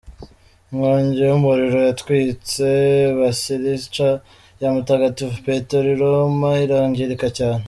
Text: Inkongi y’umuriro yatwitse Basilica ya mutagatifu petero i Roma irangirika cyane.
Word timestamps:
Inkongi 0.71 1.19
y’umuriro 1.29 1.77
yatwitse 1.87 2.67
Basilica 3.19 4.07
ya 4.61 4.69
mutagatifu 4.75 5.37
petero 5.47 5.87
i 5.93 5.97
Roma 6.01 6.49
irangirika 6.67 7.27
cyane. 7.37 7.59